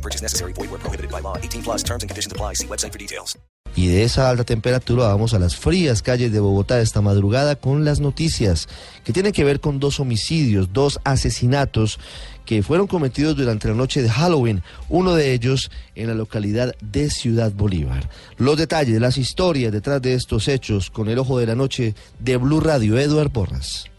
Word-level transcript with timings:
No 0.00 0.02
purchase 0.02 0.22
necessary. 0.22 0.54
Void 0.54 0.70
where 0.70 0.80
prohibited 0.80 1.10
by 1.10 1.20
law. 1.20 1.36
18 1.36 1.62
plus 1.62 1.82
terms 1.82 2.02
and 2.02 2.08
conditions 2.08 2.32
apply. 2.32 2.54
See 2.54 2.66
website 2.66 2.92
for 2.92 2.98
details. 2.98 3.36
Y 3.76 3.86
de 3.86 4.02
esa 4.02 4.28
alta 4.28 4.42
temperatura 4.42 5.06
vamos 5.06 5.32
a 5.32 5.38
las 5.38 5.54
frías 5.54 6.02
calles 6.02 6.32
de 6.32 6.40
Bogotá 6.40 6.80
esta 6.80 7.02
madrugada 7.02 7.54
con 7.54 7.84
las 7.84 8.00
noticias 8.00 8.66
que 9.04 9.12
tienen 9.12 9.32
que 9.32 9.44
ver 9.44 9.60
con 9.60 9.78
dos 9.78 10.00
homicidios, 10.00 10.72
dos 10.72 10.98
asesinatos 11.04 12.00
que 12.44 12.64
fueron 12.64 12.88
cometidos 12.88 13.36
durante 13.36 13.68
la 13.68 13.74
noche 13.74 14.02
de 14.02 14.08
Halloween, 14.08 14.62
uno 14.88 15.14
de 15.14 15.32
ellos 15.34 15.70
en 15.94 16.08
la 16.08 16.14
localidad 16.14 16.74
de 16.80 17.10
Ciudad 17.10 17.52
Bolívar. 17.52 18.08
Los 18.38 18.56
detalles, 18.56 19.00
las 19.00 19.18
historias 19.18 19.70
detrás 19.70 20.02
de 20.02 20.14
estos 20.14 20.48
hechos 20.48 20.90
con 20.90 21.08
el 21.08 21.18
ojo 21.18 21.38
de 21.38 21.46
la 21.46 21.54
noche 21.54 21.94
de 22.18 22.36
Blue 22.38 22.60
Radio, 22.60 22.98
Eduard 22.98 23.30
Porras. 23.30 23.90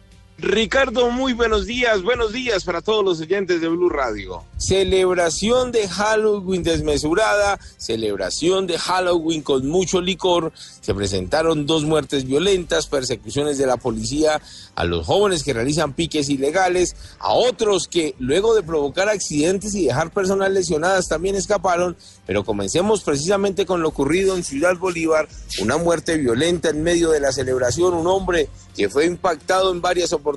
Ricardo, 0.42 1.12
muy 1.12 1.34
buenos 1.34 1.68
días, 1.68 2.02
buenos 2.02 2.34
días 2.34 2.64
para 2.64 2.82
todos 2.82 3.06
los 3.06 3.22
oyentes 3.22 3.62
de 3.62 3.68
Blue 3.68 3.90
Radio. 3.90 4.44
Celebración 4.58 5.72
de 5.72 5.88
Halloween 5.88 6.64
desmesurada, 6.64 7.60
celebración 7.78 8.66
de 8.66 8.80
Halloween 8.80 9.44
con 9.44 9.68
mucho 9.68 10.02
licor. 10.02 10.52
Se 10.56 10.96
presentaron 10.96 11.68
dos 11.68 11.84
muertes 11.84 12.26
violentas, 12.26 12.88
persecuciones 12.88 13.60
de 13.60 13.68
la 13.68 13.78
policía 13.78 14.42
a 14.74 14.84
los 14.84 15.06
jóvenes 15.06 15.44
que 15.44 15.54
realizan 15.54 15.94
piques 15.94 16.28
ilegales, 16.30 16.96
a 17.20 17.34
otros 17.34 17.88
que 17.88 18.16
luego 18.18 18.56
de 18.56 18.64
provocar 18.64 19.10
accidentes 19.10 19.76
y 19.76 19.86
dejar 19.86 20.12
personas 20.12 20.50
lesionadas 20.50 21.08
también 21.08 21.36
escaparon. 21.36 21.96
Pero 22.26 22.44
comencemos 22.44 23.04
precisamente 23.04 23.68
con 23.68 23.84
lo 23.84 23.90
ocurrido 23.90 24.36
en 24.36 24.44
Ciudad 24.44 24.76
Bolívar, 24.76 25.28
una 25.62 25.78
muerte 25.78 26.18
violenta 26.18 26.70
en 26.70 26.82
medio 26.82 27.12
de 27.12 27.20
la 27.20 27.32
celebración, 27.32 27.94
un 27.94 28.08
hombre 28.08 28.50
que 28.76 28.90
fue 28.90 29.06
impactado 29.06 29.72
en 29.72 29.82
varias 29.82 30.14
oportunidades, 30.14 30.31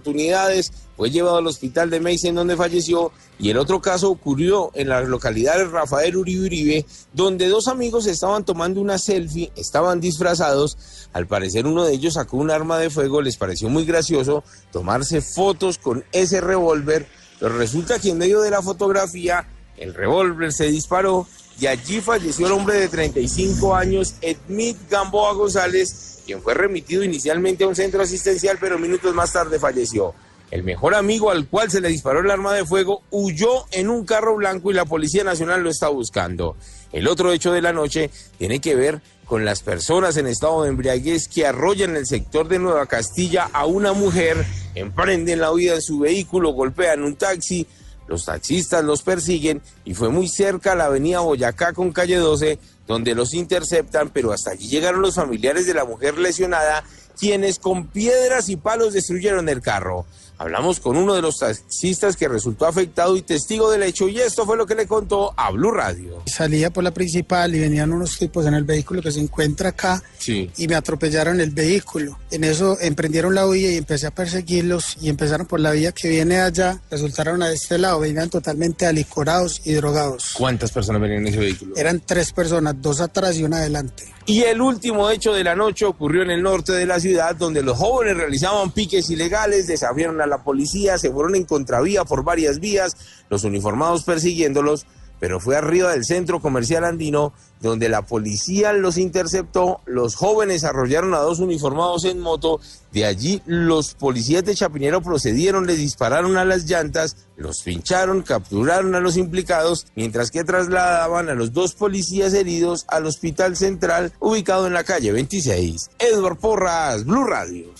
fue 0.97 1.11
llevado 1.11 1.39
al 1.39 1.47
hospital 1.47 1.91
de 1.91 2.01
Meissen 2.01 2.35
donde 2.35 2.57
falleció 2.57 3.13
y 3.39 3.51
el 3.51 3.59
otro 3.59 3.81
caso 3.81 4.11
ocurrió 4.11 4.71
en 4.75 4.89
la 4.89 5.01
localidad 5.03 5.57
de 5.57 5.65
Rafael 5.65 6.17
Uribe 6.17 6.87
donde 7.13 7.49
dos 7.49 7.69
amigos 7.69 8.07
estaban 8.07 8.45
tomando 8.45 8.81
una 8.81 8.99
selfie, 8.99 9.53
estaban 9.57 10.01
disfrazados, 10.01 11.09
al 11.13 11.27
parecer 11.27 11.67
uno 11.67 11.85
de 11.85 11.95
ellos 11.95 12.15
sacó 12.15 12.37
un 12.37 12.51
arma 12.51 12.79
de 12.79 12.91
fuego, 12.91 13.23
les 13.23 13.37
pareció 13.37 13.69
muy 13.69 13.85
gracioso 13.85 14.45
tomarse 14.73 15.21
fotos 15.21 15.79
con 15.79 16.05
ese 16.13 16.41
revólver, 16.41 17.07
pero 17.41 17.57
resulta 17.57 17.99
que 17.99 18.11
en 18.11 18.19
medio 18.19 18.41
de 18.41 18.51
la 18.51 18.63
fotografía 18.63 19.47
el 19.77 19.95
revólver 19.95 20.53
se 20.53 20.67
disparó 20.67 21.27
y 21.59 21.67
allí 21.67 22.01
falleció 22.01 22.47
el 22.47 22.53
hombre 22.53 22.81
de 22.81 22.89
35 22.89 23.75
años, 23.75 24.15
Edmit 24.21 24.77
Gamboa 24.91 25.35
González, 25.35 26.14
quien 26.25 26.43
fue 26.43 26.55
remitido 26.55 27.03
inicialmente 27.03 27.65
a 27.65 27.69
un 27.69 27.77
centro 27.77 28.03
asistencial, 28.03 28.59
pero 28.61 28.79
minutos 28.79 29.15
más 29.15 29.33
tarde 29.33 29.59
falleció. 29.59 30.15
El 30.51 30.63
mejor 30.63 30.95
amigo 30.95 31.31
al 31.31 31.49
cual 31.49 31.71
se 31.71 31.81
le 31.81 31.89
disparó 31.89 32.21
el 32.21 32.31
arma 32.31 32.55
de 32.55 32.65
fuego 32.65 33.03
huyó 33.11 33.67
en 33.73 33.89
un 33.89 34.05
carro 34.05 34.37
blanco 34.37 34.71
y 34.71 34.75
la 34.75 34.85
Policía 34.85 35.25
Nacional 35.25 35.63
lo 35.63 35.71
está 35.71 35.89
buscando. 35.89 36.57
El 36.93 37.09
otro 37.09 37.33
hecho 37.33 37.53
de 37.53 37.63
la 37.63 37.73
noche 37.73 38.11
tiene 38.39 38.61
que 38.61 38.77
ver 38.77 39.01
con 39.25 39.45
las 39.45 39.63
personas 39.63 40.17
en 40.17 40.27
estado 40.27 40.63
de 40.63 40.69
embriaguez 40.69 41.29
que 41.29 41.47
arrollan 41.47 41.91
en 41.91 41.97
el 41.97 42.07
sector 42.07 42.47
de 42.47 42.59
Nueva 42.59 42.87
Castilla 42.87 43.49
a 43.53 43.67
una 43.67 43.93
mujer, 43.93 44.45
emprenden 44.75 45.41
la 45.41 45.51
huida 45.51 45.75
en 45.75 45.83
su 45.83 45.99
vehículo, 45.99 46.53
golpean 46.53 47.03
un 47.03 47.17
taxi, 47.17 47.67
los 48.07 48.25
taxistas 48.25 48.85
los 48.85 49.03
persiguen 49.03 49.63
y 49.85 49.95
fue 49.95 50.11
muy 50.11 50.29
cerca 50.29 50.75
la 50.75 50.87
avenida 50.87 51.21
Boyacá 51.21 51.73
con 51.73 51.93
calle 51.93 52.17
12 52.17 52.59
donde 52.87 53.15
los 53.15 53.35
interceptan, 53.35 54.11
pero 54.11 54.33
hasta 54.33 54.51
allí 54.51 54.69
llegaron 54.69 55.01
los 55.01 55.15
familiares 55.15 55.67
de 55.67 55.75
la 55.75 55.85
mujer 55.85 56.19
lesionada, 56.19 56.85
quienes 57.19 57.59
con 57.59 57.87
piedras 57.87 58.49
y 58.49 58.57
palos 58.57 58.93
destruyeron 58.93 59.49
el 59.49 59.63
carro. 59.63 60.05
Hablamos 60.39 60.81
con 60.81 60.97
uno 60.97 61.15
de 61.15 61.23
los 61.23 61.39
taxistas 61.39 62.17
que 62.17 62.27
resultó 62.29 62.67
afectado 62.67 63.17
y 63.17 63.23
testigo 63.23 63.71
del 63.71 63.85
hecho 63.85 64.09
y 64.09 64.19
esto 64.21 64.45
fue 64.45 64.57
lo 64.57 64.67
que 64.67 64.75
le 64.75 64.87
contó 64.87 65.33
a 65.37 65.51
Blue 65.53 65.71
Radio. 65.71 66.23
Salía 66.27 66.71
por 66.71 66.83
la 66.85 66.93
principal 66.93 67.55
y 67.55 67.61
venían 67.61 67.93
unos 67.93 68.19
tipos 68.19 68.45
en 68.47 68.55
el 68.55 68.65
vehículo 68.65 69.01
que 69.01 69.13
se 69.13 69.21
encuentra 69.21 69.71
acá 69.71 70.03
Sí. 70.19 70.51
y 70.57 70.67
me 70.67 70.75
atropellaron 70.75 71.41
el 71.41 71.51
vehículo. 71.51 72.19
En 72.31 72.45
eso 72.45 72.77
emprendieron 72.81 73.35
la 73.35 73.47
huida 73.47 73.71
y 73.71 73.77
empecé 73.77 74.07
a 74.09 74.11
perseguirlos 74.11 74.97
y 75.01 75.09
empezaron 75.09 75.47
por 75.47 75.61
la 75.61 75.71
vía 75.71 75.93
que 75.93 76.09
viene 76.09 76.41
allá, 76.41 76.81
resultaron 76.91 77.43
a 77.43 77.51
este 77.53 77.79
lado, 77.79 78.01
venían 78.01 78.29
totalmente 78.31 78.87
alicorados 78.87 79.61
y 79.65 79.73
drogados. 79.75 80.33
¿Cuántas 80.37 80.73
personas 80.73 81.01
venían 81.01 81.21
en 81.21 81.29
ese 81.29 81.39
vehículo? 81.39 81.77
Eran 81.77 82.01
tres 82.05 82.33
personas, 82.33 82.75
dos 82.83 83.01
atrás 83.01 83.37
y 83.37 83.45
una 83.45 83.59
adelante. 83.59 84.05
Y 84.27 84.43
el 84.45 84.63
último 84.63 85.11
hecho 85.11 85.35
de 85.35 85.45
la 85.45 85.55
noche 85.55 85.85
ocurrió 85.85 86.23
en 86.23 86.31
el 86.31 86.43
norte 86.43 86.73
de 86.73 86.87
la 86.87 86.99
ciudad, 86.99 87.37
donde 87.37 87.63
los 87.63 87.77
jóvenes 87.77 88.17
realizaban 88.17 88.71
piques 88.71 89.11
ilegales, 89.11 89.67
desafiaron 89.67 90.19
a 90.23 90.27
la 90.27 90.43
policía, 90.43 90.97
se 90.97 91.11
fueron 91.11 91.35
en 91.35 91.45
contravía 91.45 92.05
por 92.05 92.25
varias 92.25 92.59
vías, 92.59 92.97
los 93.29 93.45
uniformados 93.45 94.03
persiguiéndolos, 94.03 94.87
pero 95.25 95.41
fue 95.41 95.57
arriba 95.57 95.93
del 95.93 96.05
centro 96.05 96.39
comercial 96.39 96.85
andino, 96.85 97.33
donde 97.63 97.89
la 97.89 98.03
policía 98.03 98.75
los 98.75 98.99
interceptó, 98.99 99.81
los 99.87 100.17
jóvenes 100.17 100.65
arrollaron 100.65 101.15
a 101.15 101.21
dos 101.21 101.39
uniformados 101.39 102.05
en 102.05 102.21
moto, 102.21 102.61
de 102.93 103.07
allí 103.07 103.41
los 103.47 103.95
policías 103.95 104.45
de 104.45 104.55
Chapinero 104.55 105.01
procedieron, 105.01 105.67
les 105.67 105.79
dispararon 105.79 106.37
a 106.37 106.45
las 106.45 106.67
llantas, 106.67 107.17
los 107.39 107.63
pincharon, 107.63 108.21
capturaron 108.21 108.95
a 108.97 109.01
los 109.01 109.17
implicados, 109.17 109.87
mientras 109.97 110.31
que 110.31 110.45
trasladaban 110.45 111.31
a 111.31 111.35
los 111.35 111.55
dos 111.55 111.73
policías 111.73 112.35
heridos 112.35 112.85
al 112.89 113.07
hospital 113.07 113.57
central 113.57 114.13
ubicado 114.21 114.67
en 114.67 114.75
la 114.75 114.85
calle 114.85 115.11
26. 115.11 115.89
Edward 116.01 116.37
Porras, 116.37 117.07
Blue 117.07 117.25
Radio. 117.25 117.73